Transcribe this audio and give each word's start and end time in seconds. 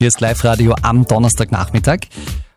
Hier 0.00 0.06
ist 0.06 0.20
Live-Radio 0.20 0.76
am 0.82 1.04
Donnerstagnachmittag. 1.08 2.02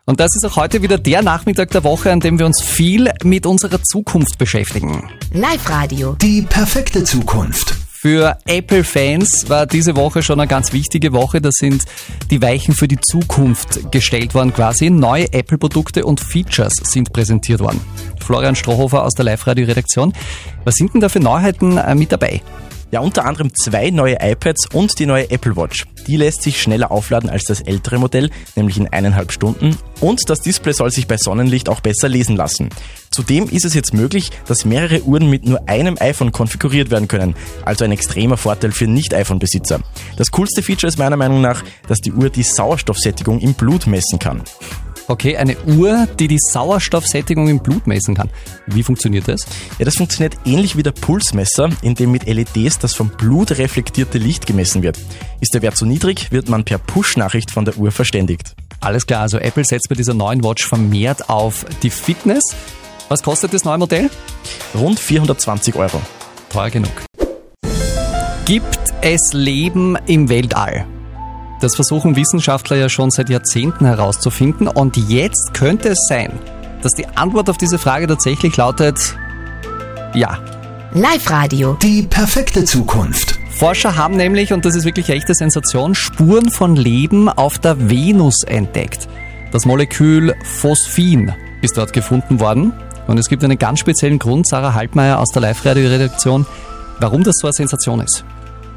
Und 0.04 0.20
das 0.20 0.30
ist 0.36 0.46
auch 0.46 0.54
heute 0.54 0.80
wieder 0.80 0.96
der 0.96 1.22
Nachmittag 1.22 1.72
der 1.72 1.82
Woche, 1.82 2.12
an 2.12 2.20
dem 2.20 2.38
wir 2.38 2.46
uns 2.46 2.62
viel 2.62 3.10
mit 3.24 3.46
unserer 3.46 3.82
Zukunft 3.82 4.38
beschäftigen. 4.38 5.10
Live-Radio. 5.32 6.14
Die 6.22 6.42
perfekte 6.42 7.02
Zukunft. 7.02 7.74
Für 7.90 8.38
Apple-Fans 8.44 9.48
war 9.48 9.66
diese 9.66 9.96
Woche 9.96 10.22
schon 10.22 10.38
eine 10.38 10.46
ganz 10.46 10.72
wichtige 10.72 11.12
Woche. 11.12 11.40
Da 11.40 11.50
sind 11.50 11.82
die 12.30 12.40
Weichen 12.40 12.76
für 12.76 12.86
die 12.86 13.00
Zukunft 13.00 13.90
gestellt 13.90 14.36
worden 14.36 14.54
quasi. 14.54 14.88
Neue 14.88 15.32
Apple-Produkte 15.32 16.04
und 16.04 16.20
Features 16.20 16.74
sind 16.84 17.12
präsentiert 17.12 17.58
worden. 17.58 17.80
Florian 18.20 18.54
Strohhofer 18.54 19.02
aus 19.02 19.14
der 19.14 19.24
Live-Radio-Redaktion. 19.24 20.12
Was 20.62 20.76
sind 20.76 20.94
denn 20.94 21.00
da 21.00 21.08
für 21.08 21.18
Neuheiten 21.18 21.76
äh, 21.76 21.96
mit 21.96 22.12
dabei? 22.12 22.40
Ja, 22.92 23.00
unter 23.00 23.24
anderem 23.24 23.54
zwei 23.54 23.88
neue 23.88 24.18
iPads 24.20 24.66
und 24.74 24.98
die 24.98 25.06
neue 25.06 25.30
Apple 25.30 25.56
Watch. 25.56 25.86
Die 26.06 26.18
lässt 26.18 26.42
sich 26.42 26.60
schneller 26.60 26.92
aufladen 26.92 27.30
als 27.30 27.44
das 27.44 27.62
ältere 27.62 27.98
Modell, 27.98 28.28
nämlich 28.54 28.76
in 28.76 28.86
eineinhalb 28.86 29.32
Stunden. 29.32 29.78
Und 30.00 30.28
das 30.28 30.42
Display 30.42 30.74
soll 30.74 30.90
sich 30.90 31.08
bei 31.08 31.16
Sonnenlicht 31.16 31.70
auch 31.70 31.80
besser 31.80 32.10
lesen 32.10 32.36
lassen. 32.36 32.68
Zudem 33.10 33.48
ist 33.48 33.64
es 33.64 33.72
jetzt 33.72 33.94
möglich, 33.94 34.30
dass 34.46 34.66
mehrere 34.66 35.04
Uhren 35.04 35.30
mit 35.30 35.46
nur 35.46 35.66
einem 35.70 35.96
iPhone 36.00 36.32
konfiguriert 36.32 36.90
werden 36.90 37.08
können. 37.08 37.34
Also 37.64 37.86
ein 37.86 37.92
extremer 37.92 38.36
Vorteil 38.36 38.72
für 38.72 38.86
Nicht-iPhone-Besitzer. 38.86 39.80
Das 40.18 40.30
coolste 40.30 40.62
Feature 40.62 40.88
ist 40.88 40.98
meiner 40.98 41.16
Meinung 41.16 41.40
nach, 41.40 41.64
dass 41.88 42.00
die 42.00 42.12
Uhr 42.12 42.28
die 42.28 42.42
Sauerstoffsättigung 42.42 43.40
im 43.40 43.54
Blut 43.54 43.86
messen 43.86 44.18
kann. 44.18 44.42
Okay, 45.08 45.36
eine 45.36 45.56
Uhr, 45.64 46.06
die 46.18 46.28
die 46.28 46.38
Sauerstoffsättigung 46.38 47.48
im 47.48 47.60
Blut 47.60 47.86
messen 47.86 48.14
kann. 48.14 48.30
Wie 48.66 48.82
funktioniert 48.82 49.28
das? 49.28 49.46
Ja, 49.78 49.84
das 49.84 49.96
funktioniert 49.96 50.36
ähnlich 50.44 50.76
wie 50.76 50.82
der 50.82 50.92
Pulsmesser, 50.92 51.70
in 51.82 51.94
dem 51.94 52.12
mit 52.12 52.26
LEDs 52.26 52.78
das 52.78 52.94
vom 52.94 53.08
Blut 53.10 53.52
reflektierte 53.52 54.18
Licht 54.18 54.46
gemessen 54.46 54.82
wird. 54.82 54.98
Ist 55.40 55.54
der 55.54 55.62
Wert 55.62 55.76
zu 55.76 55.86
niedrig, 55.86 56.30
wird 56.30 56.48
man 56.48 56.64
per 56.64 56.78
Push-Nachricht 56.78 57.50
von 57.50 57.64
der 57.64 57.76
Uhr 57.76 57.90
verständigt. 57.90 58.54
Alles 58.80 59.06
klar, 59.06 59.22
also 59.22 59.38
Apple 59.38 59.64
setzt 59.64 59.88
bei 59.88 59.94
dieser 59.94 60.14
neuen 60.14 60.42
Watch 60.44 60.66
vermehrt 60.66 61.28
auf 61.28 61.66
die 61.82 61.90
Fitness. 61.90 62.42
Was 63.08 63.22
kostet 63.22 63.52
das 63.52 63.64
neue 63.64 63.78
Modell? 63.78 64.10
Rund 64.74 64.98
420 64.98 65.74
Euro. 65.76 66.00
Teuer 66.48 66.70
genug. 66.70 66.92
Gibt 68.44 68.78
es 69.02 69.32
Leben 69.32 69.96
im 70.06 70.28
Weltall? 70.28 70.86
Das 71.62 71.76
versuchen 71.76 72.16
Wissenschaftler 72.16 72.76
ja 72.76 72.88
schon 72.88 73.12
seit 73.12 73.28
Jahrzehnten 73.28 73.86
herauszufinden 73.86 74.66
und 74.66 74.96
jetzt 74.96 75.54
könnte 75.54 75.90
es 75.90 76.06
sein, 76.08 76.32
dass 76.82 76.92
die 76.92 77.06
Antwort 77.06 77.48
auf 77.48 77.56
diese 77.56 77.78
Frage 77.78 78.08
tatsächlich 78.08 78.56
lautet 78.56 79.16
ja. 80.12 80.40
Live-Radio. 80.92 81.74
Die 81.80 82.02
perfekte 82.02 82.64
Zukunft. 82.64 83.38
Forscher 83.52 83.96
haben 83.96 84.16
nämlich, 84.16 84.52
und 84.52 84.64
das 84.64 84.74
ist 84.74 84.84
wirklich 84.84 85.08
echte 85.08 85.34
Sensation, 85.34 85.94
Spuren 85.94 86.50
von 86.50 86.74
Leben 86.74 87.28
auf 87.28 87.60
der 87.60 87.88
Venus 87.88 88.42
entdeckt. 88.42 89.08
Das 89.52 89.64
Molekül 89.64 90.34
Phosphin 90.42 91.32
ist 91.60 91.78
dort 91.78 91.92
gefunden 91.92 92.40
worden. 92.40 92.72
Und 93.06 93.18
es 93.18 93.28
gibt 93.28 93.44
einen 93.44 93.58
ganz 93.58 93.78
speziellen 93.78 94.18
Grund, 94.18 94.48
Sarah 94.48 94.74
Haltmeier 94.74 95.20
aus 95.20 95.28
der 95.28 95.42
Live-Radio-Redaktion, 95.42 96.44
warum 96.98 97.22
das 97.22 97.36
so 97.36 97.46
eine 97.46 97.54
Sensation 97.54 98.00
ist. 98.00 98.24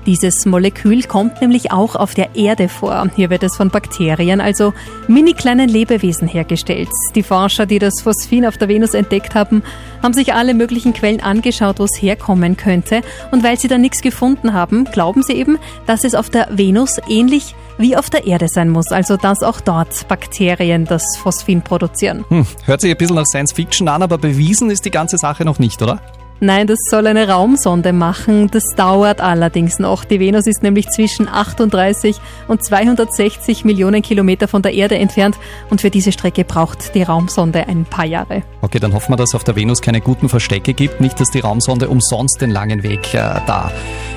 Dieses 0.05 0.45
Molekül 0.45 1.01
kommt 1.03 1.41
nämlich 1.41 1.71
auch 1.71 1.95
auf 1.95 2.13
der 2.13 2.35
Erde 2.35 2.69
vor. 2.69 3.07
Hier 3.15 3.31
wird 3.31 3.41
es 3.41 3.55
von 3.55 3.71
Bakterien, 3.71 4.39
also 4.39 4.73
mini 5.07 5.33
kleinen 5.33 5.67
Lebewesen 5.67 6.27
hergestellt. 6.27 6.89
Die 7.15 7.23
Forscher, 7.23 7.65
die 7.65 7.79
das 7.79 8.01
Phosphin 8.01 8.45
auf 8.45 8.57
der 8.57 8.67
Venus 8.67 8.93
entdeckt 8.93 9.33
haben, 9.33 9.63
haben 10.03 10.13
sich 10.13 10.33
alle 10.33 10.53
möglichen 10.53 10.93
Quellen 10.93 11.21
angeschaut, 11.21 11.79
wo 11.79 11.85
es 11.85 11.99
herkommen 11.99 12.55
könnte. 12.55 13.01
Und 13.31 13.43
weil 13.43 13.57
sie 13.57 13.67
da 13.67 13.79
nichts 13.79 14.01
gefunden 14.01 14.53
haben, 14.53 14.85
glauben 14.85 15.23
sie 15.23 15.33
eben, 15.33 15.57
dass 15.87 16.03
es 16.03 16.13
auf 16.13 16.29
der 16.29 16.49
Venus 16.51 16.99
ähnlich 17.09 17.55
wie 17.77 17.97
auf 17.97 18.09
der 18.09 18.27
Erde 18.27 18.47
sein 18.47 18.69
muss. 18.69 18.91
Also 18.91 19.17
dass 19.17 19.41
auch 19.41 19.59
dort 19.59 20.07
Bakterien 20.07 20.85
das 20.85 21.17
Phosphin 21.17 21.63
produzieren. 21.63 22.25
Hm, 22.29 22.45
hört 22.65 22.81
sich 22.81 22.91
ein 22.91 22.97
bisschen 22.97 23.15
nach 23.15 23.25
Science 23.25 23.53
Fiction 23.53 23.87
an, 23.87 24.03
aber 24.03 24.19
bewiesen 24.19 24.69
ist 24.69 24.85
die 24.85 24.91
ganze 24.91 25.17
Sache 25.17 25.45
noch 25.45 25.57
nicht, 25.57 25.81
oder? 25.81 25.99
Nein, 26.41 26.67
das 26.67 26.79
soll 26.89 27.07
eine 27.07 27.29
Raumsonde 27.29 27.93
machen. 27.93 28.49
Das 28.51 28.63
dauert 28.75 29.21
allerdings 29.21 29.79
noch. 29.79 30.03
Die 30.03 30.19
Venus 30.19 30.47
ist 30.47 30.63
nämlich 30.63 30.89
zwischen 30.89 31.29
38 31.29 32.17
und 32.49 32.63
260 32.63 33.63
Millionen 33.63 34.01
Kilometer 34.01 34.49
von 34.49 34.61
der 34.61 34.73
Erde 34.73 34.97
entfernt 34.97 35.37
und 35.69 35.79
für 35.79 35.89
diese 35.89 36.11
Strecke 36.11 36.43
braucht 36.43 36.93
die 36.93 37.03
Raumsonde 37.03 37.67
ein 37.67 37.85
paar 37.85 38.05
Jahre. 38.05 38.43
Okay, 38.61 38.79
dann 38.79 38.93
hoffen 38.93 39.13
wir, 39.13 39.17
dass 39.17 39.29
es 39.29 39.35
auf 39.35 39.45
der 39.45 39.55
Venus 39.55 39.81
keine 39.81 40.01
guten 40.01 40.27
Verstecke 40.27 40.73
gibt. 40.73 40.99
Nicht, 40.99 41.19
dass 41.19 41.29
die 41.29 41.39
Raumsonde 41.39 41.87
umsonst 41.87 42.41
den 42.41 42.49
langen 42.49 42.83
Weg 42.83 43.13
äh, 43.13 43.39
da 43.47 43.71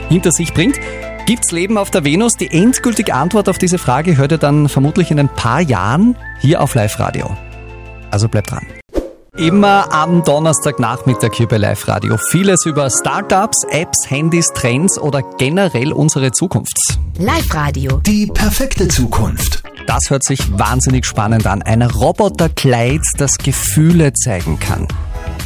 hinter 0.09 0.32
sich 0.32 0.53
bringt. 0.53 0.81
Gibt's 1.26 1.53
Leben 1.53 1.78
auf 1.78 1.91
der 1.91 2.04
Venus? 2.04 2.34
Die 2.34 2.50
endgültige 2.50 3.15
Antwort 3.15 3.48
auf 3.48 3.59
diese 3.59 3.78
Frage 3.78 4.16
hört 4.16 4.32
ihr 4.32 4.38
dann 4.38 4.69
vermutlich 4.69 5.10
in 5.10 5.21
ein 5.21 5.28
paar 5.28 5.60
Jahren 5.60 6.16
hier 6.41 6.60
auf 6.62 6.75
Live 6.75 6.98
Radio. 6.98 7.37
Also 8.10 8.28
bleibt 8.28 8.50
dran. 8.50 8.66
Immer 9.38 9.93
am 9.93 10.25
Donnerstagnachmittag 10.25 11.32
hier 11.32 11.47
bei 11.47 11.59
Live 11.59 11.87
Radio. 11.87 12.16
Vieles 12.32 12.66
über 12.66 12.91
Startups, 12.91 13.62
Apps, 13.71 14.10
Handys, 14.10 14.49
Trends 14.53 14.99
oder 14.99 15.22
generell 15.38 15.93
unsere 15.93 16.32
Zukunft. 16.32 16.76
Live-Radio. 17.19 17.98
Die 17.98 18.27
perfekte 18.27 18.88
Zukunft. 18.88 19.62
Das 19.87 20.10
hört 20.10 20.25
sich 20.25 20.41
wahnsinnig 20.59 21.06
spannend 21.06 21.47
an. 21.47 21.62
Ein 21.62 21.82
Roboterkleid, 21.82 23.03
das 23.16 23.38
Gefühle 23.38 24.12
zeigen 24.12 24.59
kann. 24.59 24.88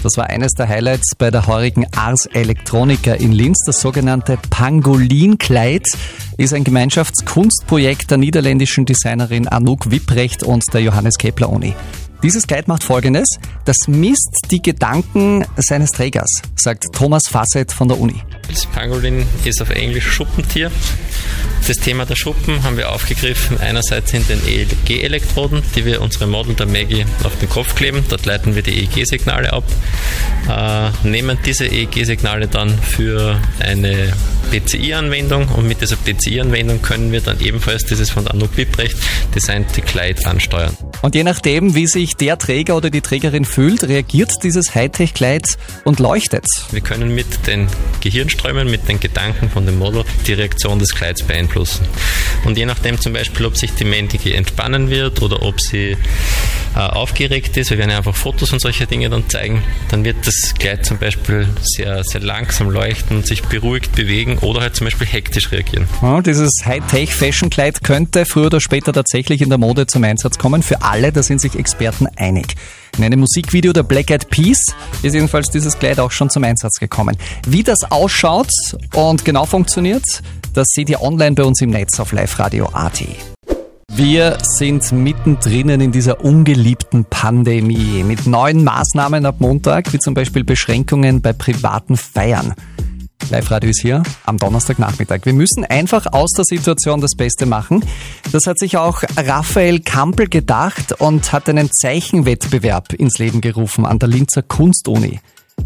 Das 0.02 0.16
war 0.16 0.28
eines 0.28 0.52
der 0.54 0.68
Highlights 0.68 1.14
bei 1.16 1.30
der 1.30 1.46
heurigen 1.46 1.86
Ars 1.94 2.26
Electronica 2.26 3.14
in 3.14 3.30
Linz. 3.30 3.62
Das 3.64 3.80
sogenannte 3.80 4.36
Pangolinkleid 4.50 5.86
ist 6.36 6.52
ein 6.52 6.64
Gemeinschaftskunstprojekt 6.64 8.10
der 8.10 8.18
niederländischen 8.18 8.84
Designerin 8.84 9.46
Anouk 9.46 9.92
Wipprecht 9.92 10.42
und 10.42 10.64
der 10.74 10.80
Johannes 10.80 11.18
Kepler 11.18 11.50
Uni. 11.50 11.76
Dieses 12.24 12.48
Kleid 12.48 12.66
macht 12.66 12.82
folgendes. 12.82 13.28
Das 13.64 13.76
misst 13.86 14.46
die 14.50 14.60
Gedanken 14.60 15.44
seines 15.56 15.92
Trägers, 15.92 16.30
sagt 16.56 16.86
Thomas 16.92 17.28
Fassett 17.28 17.70
von 17.70 17.86
der 17.86 18.00
Uni. 18.00 18.22
Das 18.48 18.66
Pangolin 18.66 19.24
ist 19.44 19.62
auf 19.62 19.70
Englisch 19.70 20.10
Schuppentier. 20.10 20.72
Das 21.66 21.76
Thema 21.76 22.04
der 22.04 22.16
Schuppen 22.16 22.64
haben 22.64 22.76
wir 22.76 22.90
aufgegriffen. 22.90 23.60
Einerseits 23.60 24.12
in 24.12 24.26
den 24.26 24.40
EEG-Elektroden, 24.44 25.62
die 25.76 25.84
wir 25.84 26.02
unserem 26.02 26.30
Model 26.30 26.54
der 26.54 26.66
Maggie 26.66 27.06
auf 27.22 27.38
den 27.38 27.48
Kopf 27.48 27.76
kleben. 27.76 28.04
Dort 28.08 28.26
leiten 28.26 28.56
wir 28.56 28.62
die 28.62 28.80
EEG-Signale 28.80 29.52
ab, 29.52 29.64
äh, 30.50 31.08
nehmen 31.08 31.38
diese 31.46 31.66
EEG-Signale 31.66 32.48
dann 32.48 32.76
für 32.76 33.40
eine 33.60 34.12
PCI-Anwendung 34.50 35.48
und 35.48 35.68
mit 35.68 35.80
dieser 35.80 35.96
PCI-Anwendung 35.96 36.82
können 36.82 37.12
wir 37.12 37.20
dann 37.20 37.40
ebenfalls 37.40 37.84
dieses 37.84 38.10
von 38.10 38.26
Anouk 38.26 38.56
Wipprecht 38.56 38.96
designte 39.34 39.82
Kleid 39.82 40.26
ansteuern. 40.26 40.76
Und 41.00 41.14
je 41.14 41.24
nachdem, 41.24 41.74
wie 41.74 41.86
sich 41.86 42.16
der 42.16 42.38
Träger 42.38 42.76
oder 42.76 42.90
die 42.90 43.00
Trägerin 43.00 43.44
fühlt, 43.44 43.84
reagiert 43.84 44.30
dieses 44.42 44.74
Hightech-Kleid 44.74 45.58
und 45.84 46.00
leuchtet. 46.00 46.44
Wir 46.70 46.80
können 46.80 47.14
mit 47.14 47.46
den 47.46 47.68
Gehirnströmen, 48.00 48.70
mit 48.70 48.88
den 48.88 49.00
Gedanken 49.00 49.48
von 49.48 49.64
dem 49.64 49.78
Model 49.78 50.04
die 50.26 50.34
Reaktion 50.34 50.78
des 50.78 50.94
Kleids 50.94 51.22
beeinflussen. 51.22 51.51
Und 52.44 52.58
je 52.58 52.66
nachdem 52.66 53.00
zum 53.00 53.12
Beispiel, 53.12 53.46
ob 53.46 53.56
sich 53.56 53.72
die 53.72 53.84
Männliche 53.84 54.34
entspannen 54.34 54.90
wird 54.90 55.22
oder 55.22 55.42
ob 55.42 55.60
sie 55.60 55.96
aufgeregt 56.80 57.56
ist, 57.56 57.70
wir 57.70 57.78
werden 57.78 57.90
einfach 57.90 58.14
Fotos 58.14 58.52
und 58.52 58.60
solche 58.60 58.86
Dinge 58.86 59.10
dann 59.10 59.28
zeigen, 59.28 59.62
dann 59.90 60.04
wird 60.04 60.26
das 60.26 60.54
Kleid 60.58 60.84
zum 60.86 60.98
Beispiel 60.98 61.48
sehr, 61.62 62.02
sehr 62.04 62.20
langsam 62.20 62.70
leuchten 62.70 63.22
sich 63.22 63.42
beruhigt 63.42 63.94
bewegen 63.94 64.38
oder 64.38 64.60
halt 64.62 64.76
zum 64.76 64.86
Beispiel 64.86 65.06
hektisch 65.06 65.52
reagieren. 65.52 65.86
Ja, 66.00 66.20
dieses 66.20 66.50
Hightech-Fashion-Kleid 66.64 67.82
könnte 67.82 68.24
früher 68.24 68.46
oder 68.46 68.60
später 68.60 68.92
tatsächlich 68.92 69.42
in 69.42 69.48
der 69.48 69.58
Mode 69.58 69.86
zum 69.86 70.04
Einsatz 70.04 70.38
kommen. 70.38 70.62
Für 70.62 70.82
alle, 70.82 71.12
da 71.12 71.22
sind 71.22 71.40
sich 71.40 71.58
Experten 71.58 72.06
einig. 72.16 72.54
In 72.98 73.04
einem 73.04 73.20
Musikvideo 73.20 73.72
der 73.72 73.84
Black 73.84 74.10
Eyed 74.10 74.28
Peas 74.28 74.74
ist 75.02 75.14
jedenfalls 75.14 75.48
dieses 75.48 75.78
Kleid 75.78 75.98
auch 75.98 76.10
schon 76.10 76.28
zum 76.28 76.44
Einsatz 76.44 76.78
gekommen. 76.78 77.16
Wie 77.46 77.62
das 77.62 77.90
ausschaut 77.90 78.50
und 78.94 79.24
genau 79.24 79.46
funktioniert, 79.46 80.04
das 80.52 80.68
seht 80.68 80.90
ihr 80.90 81.00
online 81.00 81.34
bei 81.34 81.44
uns 81.44 81.60
im 81.62 81.70
Netz 81.70 81.98
auf 82.00 82.12
Live 82.12 82.38
Radio 82.38 82.68
AT. 82.72 83.02
Wir 83.94 84.38
sind 84.42 84.90
mittendrin 84.90 85.68
in 85.68 85.92
dieser 85.92 86.24
ungeliebten 86.24 87.04
Pandemie 87.04 88.02
mit 88.02 88.26
neuen 88.26 88.64
Maßnahmen 88.64 89.26
ab 89.26 89.36
Montag, 89.38 89.92
wie 89.92 89.98
zum 89.98 90.14
Beispiel 90.14 90.44
Beschränkungen 90.44 91.20
bei 91.20 91.34
privaten 91.34 91.98
Feiern. 91.98 92.54
Live-Radio 93.30 93.68
ist 93.68 93.82
hier 93.82 94.02
am 94.24 94.38
Donnerstagnachmittag. 94.38 95.20
Wir 95.24 95.34
müssen 95.34 95.66
einfach 95.66 96.06
aus 96.10 96.30
der 96.30 96.46
Situation 96.46 97.02
das 97.02 97.14
Beste 97.16 97.44
machen. 97.44 97.84
Das 98.32 98.46
hat 98.46 98.58
sich 98.58 98.78
auch 98.78 99.02
Raphael 99.16 99.80
Kampel 99.80 100.26
gedacht 100.26 100.92
und 100.98 101.30
hat 101.32 101.50
einen 101.50 101.70
Zeichenwettbewerb 101.70 102.94
ins 102.94 103.18
Leben 103.18 103.42
gerufen 103.42 103.84
an 103.84 103.98
der 103.98 104.08
Linzer 104.08 104.42
Kunstuni. 104.42 105.20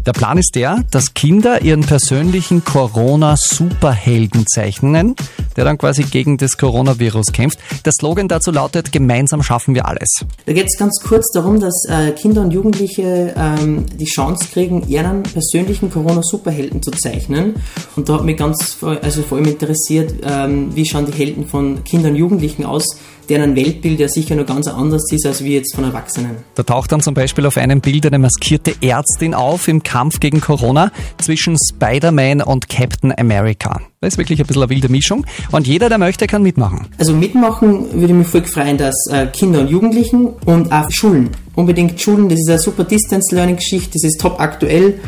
Der 0.05 0.11
Plan 0.13 0.37
ist 0.37 0.55
der, 0.55 0.83
dass 0.91 1.13
Kinder 1.13 1.61
ihren 1.61 1.81
persönlichen 1.81 2.63
Corona-Superhelden 2.63 4.45
zeichnen, 4.47 5.15
der 5.57 5.65
dann 5.65 5.77
quasi 5.77 6.03
gegen 6.03 6.37
das 6.37 6.57
Coronavirus 6.57 7.33
kämpft. 7.33 7.59
Der 7.83 7.91
Slogan 7.91 8.27
dazu 8.27 8.51
lautet, 8.51 8.91
gemeinsam 8.91 9.43
schaffen 9.43 9.75
wir 9.75 9.87
alles. 9.87 10.07
Da 10.45 10.53
geht 10.53 10.67
es 10.67 10.77
ganz 10.77 11.01
kurz 11.03 11.29
darum, 11.33 11.59
dass 11.59 11.73
äh, 11.89 12.11
Kinder 12.11 12.41
und 12.41 12.51
Jugendliche 12.51 13.33
ähm, 13.35 13.85
die 13.97 14.05
Chance 14.05 14.47
kriegen, 14.53 14.87
ihren 14.87 15.23
persönlichen 15.23 15.91
Corona-Superhelden 15.91 16.81
zu 16.81 16.91
zeichnen. 16.91 17.55
Und 17.95 18.07
da 18.07 18.13
hat 18.13 18.23
mich 18.23 18.37
ganz, 18.37 18.77
also 18.81 19.23
vor 19.23 19.39
allem 19.39 19.47
interessiert, 19.47 20.13
ähm, 20.23 20.75
wie 20.75 20.85
schauen 20.85 21.07
die 21.07 21.11
Helden 21.11 21.47
von 21.47 21.83
Kindern 21.83 22.11
und 22.11 22.17
Jugendlichen 22.17 22.63
aus, 22.63 22.85
deren 23.29 23.55
Weltbild 23.55 23.99
ja 23.99 24.07
sicher 24.07 24.35
noch 24.35 24.45
ganz 24.45 24.67
anders 24.67 25.03
ist 25.11 25.25
als 25.25 25.43
wie 25.43 25.55
jetzt 25.55 25.75
von 25.75 25.83
Erwachsenen. 25.83 26.37
Da 26.55 26.63
taucht 26.63 26.91
dann 26.91 27.01
zum 27.01 27.13
Beispiel 27.13 27.45
auf 27.45 27.57
einem 27.57 27.81
Bild 27.81 28.05
eine 28.05 28.19
maskierte 28.19 28.73
Ärztin 28.81 29.33
auf 29.33 29.67
im 29.67 29.83
Kampf 29.83 30.19
gegen 30.19 30.41
Corona 30.41 30.91
zwischen 31.17 31.57
Spider-Man 31.57 32.41
und 32.41 32.69
Captain 32.69 33.13
America. 33.17 33.81
Das 33.99 34.13
ist 34.13 34.17
wirklich 34.17 34.39
ein 34.39 34.45
bisschen 34.45 34.61
eine 34.61 34.69
wilde 34.69 34.89
Mischung. 34.89 35.25
Und 35.51 35.67
jeder, 35.67 35.89
der 35.89 35.97
möchte, 35.97 36.27
kann 36.27 36.43
mitmachen. 36.43 36.87
Also 36.97 37.13
mitmachen 37.13 37.93
würde 37.93 38.07
ich 38.07 38.13
mich 38.13 38.27
voll 38.27 38.43
freuen, 38.43 38.77
dass 38.77 38.95
äh, 39.11 39.27
Kinder 39.27 39.61
und 39.61 39.69
Jugendlichen 39.69 40.27
und 40.45 40.71
auch 40.71 40.89
Schulen, 40.91 41.29
unbedingt 41.55 41.99
Schulen, 41.99 42.29
das 42.29 42.39
ist 42.39 42.49
eine 42.49 42.59
super 42.59 42.83
Distance 42.83 43.33
Learning 43.35 43.55
Geschichte, 43.55 43.91
das 43.93 44.03
ist 44.03 44.21
top 44.21 44.39
aktuell 44.39 44.99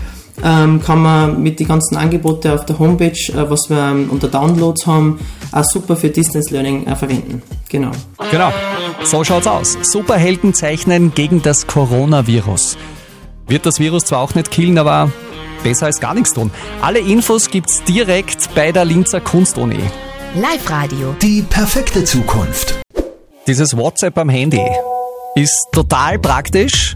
ähm, 0.43 0.81
kann 0.81 1.01
man 1.01 1.41
mit 1.41 1.59
den 1.59 1.67
ganzen 1.67 1.97
Angeboten 1.97 2.49
auf 2.49 2.65
der 2.65 2.79
Homepage, 2.79 3.11
äh, 3.11 3.49
was 3.49 3.69
wir 3.69 3.77
ähm, 3.77 4.09
unter 4.09 4.27
Downloads 4.27 4.85
haben, 4.85 5.19
auch 5.51 5.63
super 5.63 5.95
für 5.95 6.09
Distance 6.09 6.53
Learning 6.53 6.85
äh, 6.87 6.95
verwenden. 6.95 7.41
Genau. 7.69 7.91
Genau. 8.31 8.51
So 9.03 9.23
schaut's 9.23 9.47
aus. 9.47 9.77
Superhelden 9.81 10.53
zeichnen 10.53 11.13
gegen 11.13 11.41
das 11.41 11.67
Coronavirus. 11.67 12.77
Wird 13.47 13.65
das 13.65 13.79
Virus 13.79 14.05
zwar 14.05 14.19
auch 14.19 14.35
nicht 14.35 14.51
killen, 14.51 14.77
aber 14.77 15.11
besser 15.63 15.87
als 15.87 15.99
gar 15.99 16.13
nichts 16.13 16.33
tun. 16.33 16.51
Alle 16.81 16.99
Infos 16.99 17.49
gibt's 17.49 17.83
direkt 17.83 18.53
bei 18.55 18.71
der 18.71 18.85
Linzer 18.85 19.21
Kunstuni. 19.21 19.79
Live-Radio. 20.35 21.15
Die 21.21 21.41
perfekte 21.41 22.03
Zukunft. 22.03 22.79
Dieses 23.47 23.75
WhatsApp 23.75 24.17
am 24.19 24.29
Handy 24.29 24.61
ist 25.35 25.67
total 25.71 26.19
praktisch, 26.19 26.95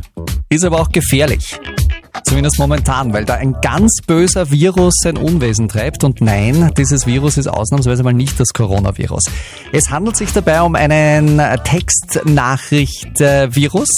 ist 0.49 0.63
aber 0.63 0.81
auch 0.81 0.91
gefährlich. 0.91 1.59
Zumindest 2.25 2.57
momentan, 2.57 3.13
weil 3.13 3.25
da 3.25 3.35
ein 3.35 3.55
ganz 3.61 3.99
böser 4.05 4.49
Virus 4.49 4.95
sein 5.03 5.17
Unwesen 5.17 5.67
treibt. 5.67 6.03
Und 6.03 6.21
nein, 6.21 6.71
dieses 6.77 7.05
Virus 7.05 7.37
ist 7.37 7.47
ausnahmsweise 7.47 8.01
mal 8.03 8.13
nicht 8.13 8.39
das 8.39 8.53
Coronavirus. 8.53 9.25
Es 9.71 9.89
handelt 9.89 10.17
sich 10.17 10.31
dabei 10.33 10.61
um 10.61 10.75
einen 10.75 11.41
Textnachricht-Virus, 11.63 13.89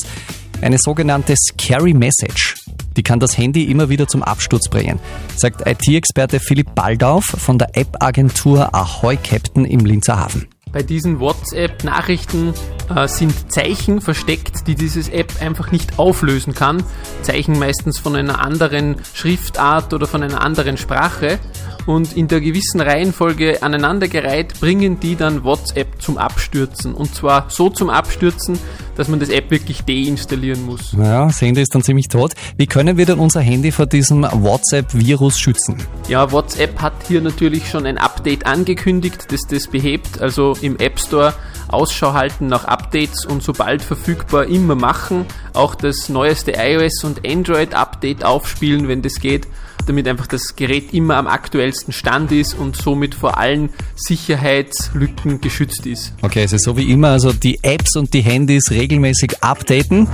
eine 0.62 0.78
sogenannte 0.78 1.36
Scary 1.36 1.94
Message. 1.94 2.56
Die 2.98 3.04
kann 3.04 3.20
das 3.20 3.38
Handy 3.38 3.66
immer 3.66 3.90
wieder 3.90 4.08
zum 4.08 4.24
Absturz 4.24 4.70
bringen, 4.70 5.00
sagt 5.36 5.68
IT-Experte 5.68 6.40
Philipp 6.40 6.76
Baldauf 6.76 7.26
von 7.26 7.58
der 7.58 7.78
App-Agentur 7.78 8.74
Ahoy 8.74 9.18
Captain 9.18 9.66
im 9.66 9.86
Linzer 9.86 10.18
Hafen. 10.18 10.48
Bei 10.76 10.84
diesen 10.84 11.22
WhatsApp-Nachrichten 11.22 12.54
äh, 12.94 13.08
sind 13.08 13.50
Zeichen 13.50 14.02
versteckt, 14.02 14.68
die 14.68 14.76
dieses 14.76 15.08
App 15.08 15.32
einfach 15.40 15.72
nicht 15.72 15.98
auflösen 15.98 16.54
kann. 16.54 16.84
Zeichen 17.22 17.58
meistens 17.58 17.98
von 17.98 18.14
einer 18.14 18.42
anderen 18.42 18.98
Schriftart 19.14 19.94
oder 19.94 20.06
von 20.06 20.22
einer 20.22 20.42
anderen 20.42 20.76
Sprache. 20.76 21.40
Und 21.86 22.18
in 22.18 22.28
der 22.28 22.42
gewissen 22.42 22.82
Reihenfolge 22.82 23.62
aneinandergereiht 23.62 24.60
bringen 24.60 25.00
die 25.00 25.16
dann 25.16 25.44
WhatsApp 25.44 26.02
zum 26.02 26.18
Abstürzen. 26.18 26.94
Und 26.94 27.14
zwar 27.14 27.46
so 27.50 27.70
zum 27.70 27.90
Abstürzen, 27.90 28.58
dass 28.96 29.08
man 29.08 29.20
das 29.20 29.30
App 29.30 29.52
wirklich 29.52 29.84
deinstallieren 29.84 30.66
muss. 30.66 30.94
Ja, 30.94 31.26
das 31.26 31.42
Handy 31.42 31.62
ist 31.62 31.76
dann 31.76 31.84
ziemlich 31.84 32.08
tot. 32.08 32.34
Wie 32.58 32.66
können 32.66 32.98
wir 32.98 33.06
denn 33.06 33.20
unser 33.20 33.42
Handy 33.42 33.72
vor 33.72 33.86
diesem 33.86 34.24
WhatsApp-Virus 34.24 35.38
schützen? 35.38 35.78
Ja, 36.08 36.32
WhatsApp 36.32 36.82
hat 36.82 36.94
hier 37.08 37.22
natürlich 37.22 37.70
schon 37.70 37.86
ein 37.86 37.98
Update 37.98 38.46
angekündigt, 38.46 39.28
das 39.30 39.42
das 39.50 39.68
behebt. 39.68 40.22
Also 40.22 40.56
im 40.62 40.78
App 40.78 41.00
Store 41.00 41.34
Ausschau 41.68 42.14
halten 42.14 42.48
nach 42.48 42.66
Updates 42.66 43.26
und 43.26 43.44
sobald 43.44 43.82
verfügbar 43.82 44.46
immer 44.46 44.76
machen. 44.76 45.26
Auch 45.54 45.76
das 45.76 46.10
neueste 46.10 46.54
iOS 46.54 47.04
und 47.04 47.28
Android 47.28 47.74
Update 47.74 48.24
aufspielen, 48.24 48.88
wenn 48.88 49.02
das 49.02 49.20
geht, 49.20 49.48
damit 49.86 50.08
einfach 50.08 50.28
das 50.28 50.56
Gerät 50.56 50.94
immer 50.94 51.18
am 51.18 51.28
aktuellsten 51.28 51.94
Stand 51.94 52.32
ist 52.32 52.54
und 52.54 52.76
somit 52.76 53.16
vor 53.16 53.38
allen 53.38 53.70
Sicherheitslücken 53.96 55.42
geschützt 55.42 55.86
ist. 55.86 56.14
Okay, 56.22 56.46
ist 56.46 56.64
so 56.64 56.78
wie 56.78 56.92
immer, 56.92 57.10
also 57.10 57.34
die 57.34 57.60
Apps 57.64 57.96
und 57.96 58.14
die 58.14 58.22
Handys 58.22 58.72
regelmäßig 58.72 59.44
updaten. 59.44 60.08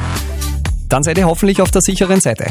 Dann 0.90 1.04
seid 1.04 1.18
ihr 1.18 1.26
hoffentlich 1.26 1.62
auf 1.62 1.72
der 1.72 1.82
sicheren 1.82 2.20
Seite. 2.20 2.48